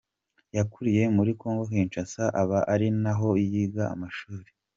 [0.57, 4.49] Yakuriye muri Congo Kinshasa aba ari na ho yiga amashuri.